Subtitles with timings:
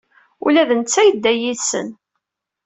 [0.45, 1.89] Ula d netta yedda yid-sen.